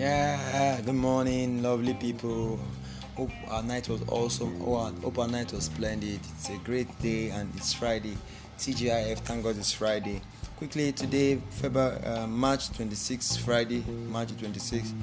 [0.00, 2.58] Yeah, good morning, lovely people.
[3.18, 4.58] Hope our night was awesome.
[4.58, 6.20] Hope our night was splendid.
[6.36, 8.16] It's a great day and it's Friday.
[8.56, 10.22] TGIF, thank God it's Friday.
[10.56, 14.94] Quickly, today, February, uh, March 26th, Friday, March 26th,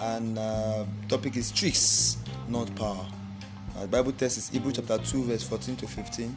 [0.00, 2.16] and uh, topic is tricks,
[2.48, 3.06] not power.
[3.76, 6.34] Uh, Bible text is Hebrew chapter 2, verse 14 to 15.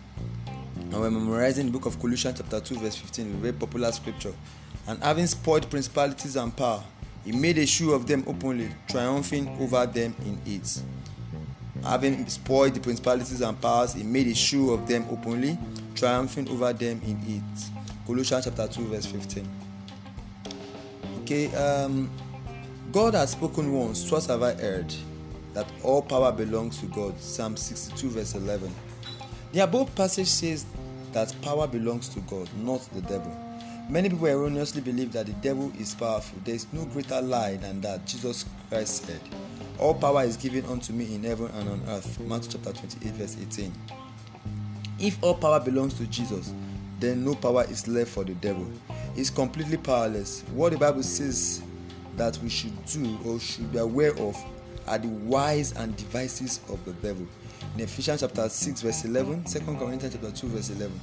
[0.75, 4.33] And we're memorizing the book of Colossians chapter 2, verse 15, a very popular scripture.
[4.87, 6.83] And having spoiled principalities and power,
[7.25, 10.81] he made a show of them openly, triumphing over them in it.
[11.83, 15.57] Having spoiled the principalities and powers, he made a show of them openly,
[15.95, 18.05] triumphing over them in it.
[18.05, 19.49] Colossians chapter 2, verse 15.
[21.21, 22.09] Okay, um,
[22.91, 24.93] God has spoken once, twice have I heard
[25.53, 27.19] that all power belongs to God.
[27.19, 28.73] Psalm 62, verse 11.
[29.51, 30.65] The above passage says
[31.11, 33.31] that power belongs to God, not the devil.
[33.89, 36.39] Many people erroneously believe that the devil is powerful.
[36.45, 38.05] There is no greater lie than that.
[38.05, 39.19] Jesus Christ said,
[39.77, 42.19] All power is given unto me in heaven and on earth.
[42.21, 43.73] Matthew chapter 28, verse 18.
[44.99, 46.53] If all power belongs to Jesus,
[46.99, 48.65] then no power is left for the devil.
[49.15, 50.43] He's completely powerless.
[50.53, 51.61] What the Bible says
[52.15, 54.41] that we should do or should be aware of
[54.87, 57.27] are the wise and devices of the devil.
[57.75, 60.99] In Ephesians chapter 6, verse 11, 2 Corinthians chapter 2, verse 11.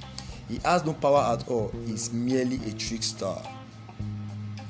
[0.51, 1.71] He has no power at all.
[1.87, 3.37] He's merely a trickster.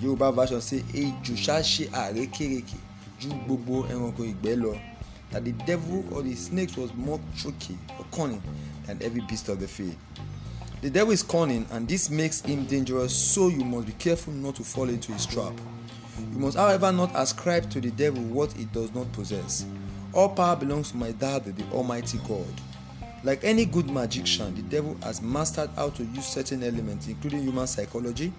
[0.03, 2.77] Yorùbá version say ejò ṣáṣe àrékérekè
[3.19, 4.81] ju gbogbo ẹranko ìgbẹ́ lọ.
[5.31, 8.43] That the devil or the snake was more tricky or cunning
[8.87, 9.97] than every beast of the field.
[10.83, 14.57] The devil is cunning and this makes him dangerous so you must be careful not
[14.57, 15.53] to fall into his trap.
[16.33, 19.65] You must however not ascribe to the devil what he does not possess.
[20.13, 22.45] All power belongs to my daddy, the Almighty God.
[23.23, 27.67] Like any good magician, the devil has mastered how to use certain elements, including human
[27.67, 28.33] psychology,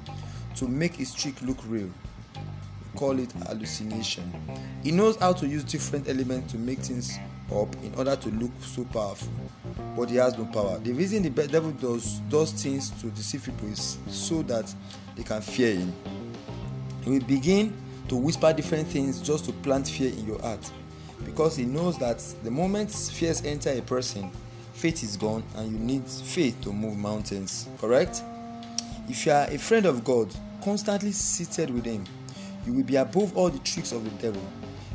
[0.55, 1.89] to make his trick look real.
[2.35, 4.33] We call it hallucination.
[4.83, 7.17] He knows how to use different elements to make things
[7.51, 9.31] up in order to look so powerful,
[9.95, 10.79] but he has no power.
[10.79, 14.73] The reason the devil does does things to deceive people is so that
[15.15, 15.93] they can fear him.
[17.03, 17.75] He will begin
[18.07, 20.71] to whisper different things just to plant fear in your heart
[21.25, 24.31] because he knows that the moment fears enter a person,
[24.81, 27.67] faith is gone and you need faith to move mountains.
[27.77, 28.23] Correct?
[29.07, 30.33] If you are a friend of God,
[30.63, 32.03] constantly seated with Him,
[32.65, 34.41] you will be above all the tricks of the devil.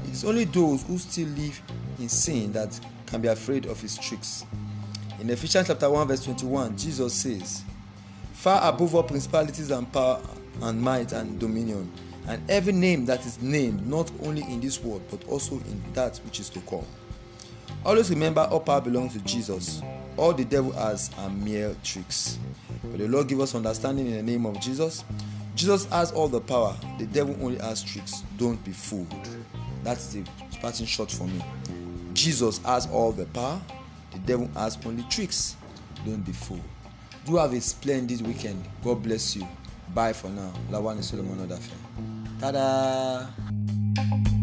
[0.04, 1.62] It is only those who still live
[2.00, 4.44] in sin that can be afraid of his tricks.
[5.20, 7.62] In Ephesians chapter 1, verse 21, Jesus says,
[8.32, 10.20] Far above all principalities and power
[10.62, 11.91] and might and dominion,
[12.26, 16.19] and every name that is named, not only in this world, but also in that
[16.25, 16.84] which is to come.
[17.86, 19.80] Always remember all power belongs to Jesus.
[20.16, 22.36] All the devil has are mere tricks.
[22.82, 25.04] But the Lord give us understanding in the name of Jesus.
[25.54, 26.75] Jesus has all the power.
[26.98, 28.25] The devil only has tricks.
[28.38, 29.06] Don't be fooled.
[29.84, 31.41] That's the starting shot for me.
[32.12, 33.60] Jesus has all the power.
[34.10, 35.54] The devil has only tricks.
[36.04, 36.62] Don't be fooled.
[37.25, 38.64] Do have a splendid weekend.
[38.82, 39.46] God bless you.
[39.94, 40.52] Bye for now.
[40.72, 41.70] Lawan Solomon Odafe.
[42.41, 44.35] Ta-da!